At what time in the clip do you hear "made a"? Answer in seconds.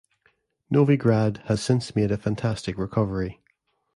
1.95-2.17